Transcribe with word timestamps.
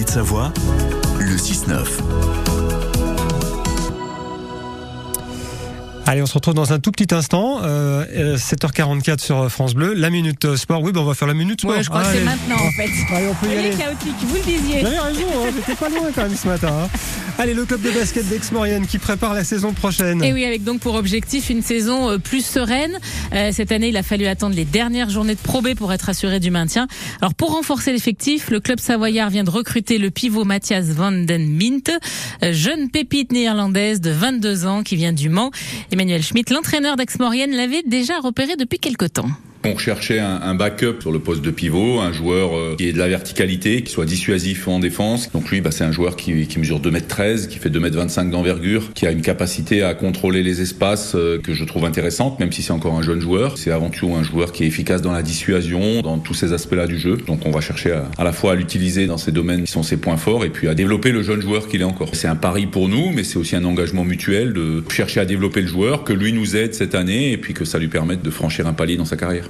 Pays 0.00 0.06
de 0.06 0.10
Savoie, 0.12 0.50
le 1.18 1.36
6-9. 1.36 1.84
Allez, 6.06 6.22
on 6.22 6.26
se 6.26 6.32
retrouve 6.32 6.54
dans 6.54 6.72
un 6.72 6.78
tout 6.78 6.90
petit 6.90 7.14
instant, 7.14 7.58
euh, 7.62 8.36
7h44 8.38 9.20
sur 9.20 9.50
France 9.50 9.74
Bleu, 9.74 9.92
la 9.92 10.08
minute 10.08 10.42
euh, 10.46 10.56
sport. 10.56 10.80
Oui, 10.82 10.92
ben 10.92 11.02
on 11.02 11.04
va 11.04 11.12
faire 11.12 11.28
la 11.28 11.34
minute 11.34 11.60
sport. 11.60 11.72
Ouais, 11.76 11.82
je 11.82 11.90
crois 11.90 12.02
que 12.02 12.14
c'est 12.14 12.24
maintenant 12.24 12.56
en 12.56 12.70
fait. 12.70 12.88
Allez, 13.14 13.26
on 13.28 13.34
peut 13.34 13.52
y 13.52 13.58
aller. 13.58 13.68
est 13.68 13.76
chaotique, 13.76 14.14
vous 14.22 14.36
le 14.36 14.40
disiez. 14.40 14.80
Vous 14.80 14.86
avez 14.86 14.98
raison, 14.98 15.26
hein, 15.36 15.50
j'étais 15.54 15.74
pas 15.74 15.88
loin 15.90 16.08
quand 16.14 16.22
même 16.22 16.34
ce 16.34 16.48
matin. 16.48 16.72
hein. 16.84 16.88
Allez, 17.38 17.54
le 17.54 17.64
club 17.64 17.80
de 17.80 17.90
basket 17.90 18.28
d'Aix-Maurienne 18.28 18.86
qui 18.86 18.98
prépare 18.98 19.32
la 19.32 19.44
saison 19.44 19.72
prochaine. 19.72 20.22
Et 20.22 20.32
oui, 20.32 20.44
avec 20.44 20.62
donc 20.62 20.80
pour 20.80 20.94
objectif 20.94 21.48
une 21.48 21.62
saison 21.62 22.10
euh, 22.10 22.18
plus 22.18 22.44
sereine. 22.44 22.98
Euh, 23.32 23.50
cette 23.52 23.72
année, 23.72 23.88
il 23.88 23.96
a 23.96 24.02
fallu 24.02 24.26
attendre 24.26 24.54
les 24.54 24.64
dernières 24.64 25.08
journées 25.08 25.34
de 25.34 25.40
Pro 25.40 25.62
B 25.62 25.74
pour 25.74 25.92
être 25.92 26.08
assuré 26.08 26.40
du 26.40 26.50
maintien. 26.50 26.86
Alors 27.20 27.34
pour 27.34 27.52
renforcer 27.52 27.92
l'effectif, 27.92 28.50
le 28.50 28.60
club 28.60 28.78
savoyard 28.78 29.30
vient 29.30 29.44
de 29.44 29.50
recruter 29.50 29.98
le 29.98 30.10
pivot 30.10 30.44
Mathias 30.44 30.86
van 30.86 31.12
den 31.12 31.58
euh, 32.42 32.52
jeune 32.52 32.90
pépite 32.90 33.32
néerlandaise 33.32 34.00
de 34.00 34.10
22 34.10 34.66
ans 34.66 34.82
qui 34.82 34.96
vient 34.96 35.12
du 35.12 35.28
Mans. 35.28 35.50
Emmanuel 35.92 36.22
Schmitt, 36.22 36.50
l'entraîneur 36.50 36.96
d'Aix-Maurienne, 36.96 37.52
l'avait 37.52 37.82
déjà 37.86 38.18
repéré 38.18 38.56
depuis 38.56 38.78
quelque 38.78 39.06
temps. 39.06 39.28
On 39.62 39.74
recherchait 39.74 40.18
un, 40.18 40.54
backup 40.54 41.00
sur 41.00 41.12
le 41.12 41.18
poste 41.18 41.42
de 41.42 41.50
pivot, 41.50 42.00
un 42.00 42.12
joueur 42.12 42.56
euh, 42.56 42.76
qui 42.78 42.88
ait 42.88 42.92
de 42.94 42.98
la 42.98 43.08
verticalité, 43.08 43.82
qui 43.82 43.92
soit 43.92 44.06
dissuasif 44.06 44.66
en 44.68 44.78
défense. 44.78 45.30
Donc 45.32 45.50
lui, 45.50 45.60
bah, 45.60 45.70
c'est 45.70 45.84
un 45.84 45.92
joueur 45.92 46.16
qui, 46.16 46.46
qui 46.46 46.58
mesure 46.58 46.80
2m13, 46.80 47.46
qui 47.46 47.58
fait 47.58 47.68
2m25 47.68 48.30
d'envergure, 48.30 48.94
qui 48.94 49.06
a 49.06 49.10
une 49.10 49.20
capacité 49.20 49.82
à 49.82 49.92
contrôler 49.92 50.42
les 50.42 50.62
espaces 50.62 51.14
euh, 51.14 51.38
que 51.38 51.52
je 51.52 51.64
trouve 51.64 51.84
intéressante, 51.84 52.40
même 52.40 52.50
si 52.52 52.62
c'est 52.62 52.72
encore 52.72 52.94
un 52.94 53.02
jeune 53.02 53.20
joueur. 53.20 53.58
C'est 53.58 53.70
avant 53.70 53.90
tout 53.90 54.14
un 54.14 54.22
joueur 54.22 54.52
qui 54.52 54.64
est 54.64 54.66
efficace 54.66 55.02
dans 55.02 55.12
la 55.12 55.22
dissuasion, 55.22 56.00
dans 56.00 56.18
tous 56.18 56.34
ces 56.34 56.54
aspects-là 56.54 56.86
du 56.86 56.98
jeu. 56.98 57.18
Donc 57.26 57.44
on 57.44 57.50
va 57.50 57.60
chercher 57.60 57.92
à, 57.92 58.08
à 58.16 58.24
la 58.24 58.32
fois 58.32 58.52
à 58.52 58.54
l'utiliser 58.54 59.06
dans 59.06 59.18
ces 59.18 59.30
domaines 59.30 59.64
qui 59.64 59.72
sont 59.72 59.82
ses 59.82 59.98
points 59.98 60.16
forts 60.16 60.46
et 60.46 60.50
puis 60.50 60.68
à 60.68 60.74
développer 60.74 61.12
le 61.12 61.22
jeune 61.22 61.42
joueur 61.42 61.68
qu'il 61.68 61.82
est 61.82 61.84
encore. 61.84 62.08
C'est 62.14 62.28
un 62.28 62.36
pari 62.36 62.66
pour 62.66 62.88
nous, 62.88 63.10
mais 63.10 63.24
c'est 63.24 63.36
aussi 63.36 63.56
un 63.56 63.64
engagement 63.64 64.04
mutuel 64.04 64.54
de 64.54 64.82
chercher 64.88 65.20
à 65.20 65.26
développer 65.26 65.60
le 65.60 65.68
joueur, 65.68 66.04
que 66.04 66.14
lui 66.14 66.32
nous 66.32 66.56
aide 66.56 66.72
cette 66.72 66.94
année 66.94 67.32
et 67.32 67.36
puis 67.36 67.52
que 67.52 67.66
ça 67.66 67.78
lui 67.78 67.88
permette 67.88 68.22
de 68.22 68.30
franchir 68.30 68.66
un 68.66 68.72
palier 68.72 68.96
dans 68.96 69.04
sa 69.04 69.18
carrière. 69.18 69.49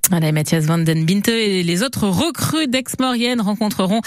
Voilà, 0.11 0.33
Mathias 0.33 0.65
Van 0.65 0.77
Den 0.77 1.05
Binte 1.05 1.29
et 1.29 1.63
les 1.63 1.83
autres 1.83 2.05
recrues 2.05 2.67
d'Aix-Maurienne 2.67 3.39
rencontreront 3.39 4.01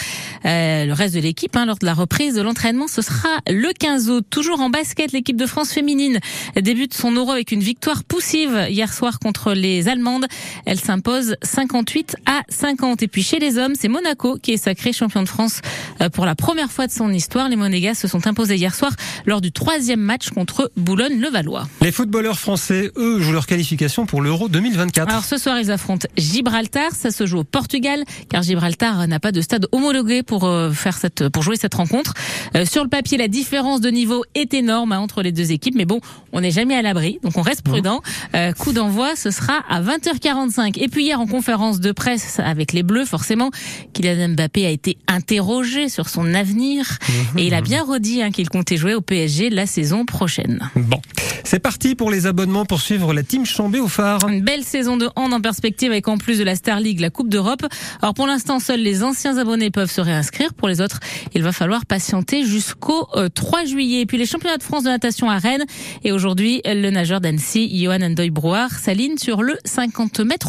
euh, 0.45 0.85
le 0.85 0.93
reste 0.93 1.15
de 1.15 1.21
l'équipe 1.21 1.57
hein, 1.57 1.65
lors 1.65 1.79
de 1.79 1.87
la 1.87 1.95
reprise 1.95 2.35
de 2.35 2.43
l'entraînement. 2.43 2.89
Ce 2.89 3.01
sera 3.01 3.31
le 3.49 3.73
15 3.73 4.11
août. 4.11 4.27
Toujours 4.29 4.61
en 4.61 4.69
basket, 4.69 5.13
l'équipe 5.13 5.39
de 5.39 5.47
France 5.47 5.73
féminine 5.73 6.21
débute 6.61 6.93
son 6.93 7.13
euro 7.13 7.31
avec 7.31 7.53
une 7.53 7.63
victoire 7.63 8.05
poussive 8.05 8.67
hier 8.69 8.93
soir 8.93 9.19
contre 9.19 9.55
les 9.55 9.89
Allemandes. 9.89 10.27
Elle 10.67 10.79
s'impose 10.79 11.37
58 11.43 12.17
à 12.27 12.43
50. 12.51 13.03
Et 13.03 13.09
puis 13.09 13.23
chez 13.23 13.39
les 13.39 13.57
hommes, 13.57 13.73
c'est 13.75 13.89
Monaco 13.89 14.37
qui 14.37 14.53
est 14.53 14.59
sacré 14.59 14.93
champion 14.93 15.23
de 15.23 15.29
France 15.29 15.63
euh, 16.03 16.11
pour 16.11 16.27
la 16.27 16.35
première 16.35 16.71
fois 16.71 16.87
de 16.87 16.93
son 16.93 17.15
histoire. 17.15 17.49
Les 17.49 17.57
Monégas 17.57 17.95
se 17.95 18.09
sont 18.09 18.27
imposés 18.27 18.57
hier 18.57 18.75
soir 18.75 18.93
lors 19.25 19.41
du 19.41 19.53
troisième 19.53 20.01
match 20.01 20.29
contre 20.29 20.71
Boulogne-le-Valois. 20.77 21.67
Les 21.81 21.93
footballeurs 21.93 22.39
français, 22.39 22.91
eux, 22.99 23.23
jouent 23.23 23.33
leur 23.33 23.47
qualification 23.47 24.05
pour 24.05 24.21
l'Euro 24.21 24.51
2024. 24.51 25.09
Alors 25.09 25.25
ce 25.25 25.39
soir, 25.39 25.59
ils 25.59 25.71
affrontent 25.71 25.94
Gibraltar. 26.17 26.93
Ça 26.93 27.11
se 27.11 27.27
joue 27.27 27.39
au 27.39 27.45
Portugal, 27.45 28.05
car 28.29 28.43
Gibraltar 28.43 29.07
n'a 29.07 29.21
pas 29.21 29.33
de 29.33 29.41
stade 29.41 29.67
homologué 29.73 30.23
pour 30.23 30.45
euh, 30.45 30.71
faire 30.71 30.97
cette, 30.97 31.29
pour 31.29 31.43
jouer 31.43 31.57
cette 31.57 31.75
rencontre. 31.75 32.15
Euh, 32.57 32.65
sur 32.65 32.83
le 32.83 32.89
papier, 32.89 33.19
la 33.19 33.29
différence 33.29 33.81
de 33.81 33.91
niveau 33.91 34.25
est 34.35 34.55
énorme 34.55 34.93
hein, 34.93 34.99
entre 34.99 35.23
les 35.23 35.33
deux 35.33 35.53
équipes, 35.53 35.75
mais 35.77 35.85
bon, 35.85 36.01
on 36.33 36.41
n'est 36.41 36.51
jamais 36.51 36.75
à 36.75 36.83
l'abri, 36.83 37.19
donc 37.23 37.37
on 37.37 37.43
reste 37.43 37.63
prudent. 37.63 38.01
Euh, 38.35 38.53
coup 38.53 38.73
d'envoi, 38.73 39.17
ce 39.17 39.31
sera 39.31 39.63
à 39.69 39.81
20h45. 39.81 40.79
Et 40.81 40.89
puis 40.89 41.05
hier, 41.05 41.21
en 41.21 41.27
conférence 41.27 41.81
de 41.81 41.93
presse 41.93 42.41
avec 42.41 42.73
les 42.73 42.83
Bleus, 42.83 43.07
forcément, 43.07 43.51
Kylian 43.93 44.31
Mbappé 44.31 44.67
a 44.67 44.71
été 44.71 44.99
interrogé 45.07 45.89
sur 45.89 46.09
son 46.09 46.35
avenir 46.35 46.99
et 47.37 47.47
il 47.47 47.55
a 47.55 47.61
bien 47.61 47.85
redit 47.85 48.23
hein, 48.23 48.31
qu'il 48.31 48.49
comptait 48.49 48.77
jouer 48.77 48.95
au 48.95 49.01
PSG 49.01 49.51
la 49.51 49.67
saison 49.67 50.05
prochaine. 50.05 50.71
Bon, 50.77 51.01
c'est 51.45 51.59
parti 51.59 51.95
pour 51.95 52.11
les 52.11 52.27
abonnements 52.27 52.65
pour 52.65 52.81
suivre 52.81 53.13
la 53.13 53.23
team 53.23 53.47
Chambé 53.47 53.79
au 53.79 53.89
phare. 53.89 54.29
Une 54.29 54.43
belle 54.43 54.65
saison 54.65 54.97
de 54.97 55.09
hand 55.15 55.33
en 55.33 55.41
perspective 55.41 55.91
avec 55.91 56.09
en 56.09 56.19
plus 56.19 56.39
de 56.39 56.45
la 56.45 56.57
Star 56.57 56.81
League 56.81 57.01
la 57.01 57.11
Coupe 57.11 57.29
d'Europe. 57.29 57.65
Alors 58.03 58.15
pour 58.15 58.27
l'instant, 58.27 58.59
seuls 58.59 58.81
les 58.81 59.03
anciens 59.03 59.39
abonnés 59.39 59.71
peuvent 59.71 59.91
se 59.91 60.01
réinscrire. 60.01 60.55
Pour 60.55 60.69
les 60.69 60.81
autres, 60.81 61.01
il 61.35 61.43
va 61.43 61.53
falloir 61.53 61.87
patienter 61.87 62.45
jusqu'au 62.45 63.09
euh, 63.17 63.29
3 63.29 63.65
juillet. 63.65 64.01
Et 64.01 64.07
puis 64.07 64.19
les 64.19 64.27
championnats 64.27 64.59
de 64.59 64.63
France 64.63 64.85
de 64.85 64.89
natation 64.89 65.31
à 65.31 65.39
Rennes. 65.39 65.65
Et 66.03 66.13
aujourd'hui, 66.13 66.63
le 66.65 66.91
nageur 66.91 67.21
d'Annecy, 67.21 67.71
Johan 67.83 68.03
Andoy 68.03 68.31
Brouard, 68.31 68.71
s'aligne 68.71 69.19
sur 69.19 69.43
le 69.43 69.57
50 69.65 70.21
mètres. 70.21 70.49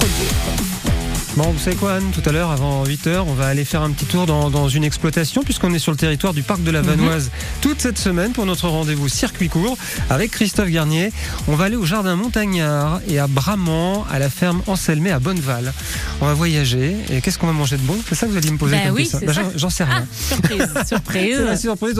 Bon, 1.37 1.51
vous 1.51 1.59
savez 1.59 1.75
quoi, 1.75 1.95
Anne, 1.95 2.11
tout 2.13 2.21
à 2.29 2.31
l'heure, 2.31 2.49
avant 2.51 2.85
8h, 2.85 3.17
on 3.27 3.33
va 3.33 3.47
aller 3.47 3.65
faire 3.65 3.81
un 3.81 3.91
petit 3.91 4.05
tour 4.05 4.25
dans, 4.25 4.49
dans 4.49 4.69
une 4.69 4.85
exploitation, 4.85 5.43
puisqu'on 5.43 5.73
est 5.73 5.79
sur 5.79 5.91
le 5.91 5.97
territoire 5.97 6.33
du 6.33 6.43
parc 6.43 6.63
de 6.63 6.71
la 6.71 6.81
Vanoise 6.81 7.29
toute 7.59 7.81
cette 7.81 7.97
semaine 7.97 8.31
pour 8.31 8.45
notre 8.45 8.69
rendez-vous 8.69 9.09
circuit 9.09 9.49
court 9.49 9.77
avec 10.09 10.31
Christophe 10.31 10.69
Garnier. 10.69 11.11
On 11.49 11.55
va 11.57 11.65
aller 11.65 11.75
au 11.75 11.83
jardin 11.85 12.15
Montagnard 12.15 13.01
et 13.09 13.19
à 13.19 13.27
Bramant, 13.27 14.05
à 14.09 14.17
la 14.17 14.29
ferme 14.29 14.61
Anselmé 14.65 15.11
à 15.11 15.19
Bonneval. 15.19 15.73
On 16.21 16.25
va 16.25 16.33
voyager. 16.33 16.95
Et 17.11 17.19
qu'est-ce 17.19 17.37
qu'on 17.37 17.47
va 17.47 17.53
manger 17.53 17.75
de 17.75 17.81
bon? 17.81 17.97
C'est 18.07 18.15
ça 18.15 18.27
que 18.27 18.31
vous 18.31 18.37
alliez 18.37 18.51
me 18.51 18.57
poser 18.57 18.77
Bah 18.77 18.83
comme 18.85 18.95
oui, 18.95 19.03
question 19.03 19.19
Bah, 19.27 19.33
ça. 19.33 19.41
j'en- 19.57 19.69
sais 19.69 19.83
Ah, 19.89 19.93
rien. 19.93 20.07
surprise, 20.17 20.73
surprise. 20.87 21.39
La 21.45 21.57
surprise. 21.57 21.99